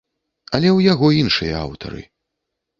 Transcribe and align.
Але 0.57 0.67
ў 0.69 0.79
яго 0.93 1.11
іншыя 1.21 1.53
аўтары. 1.65 2.01